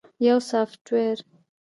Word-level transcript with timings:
-یو 0.27 0.37
سافټویر 0.49 1.17
📦 1.19 1.23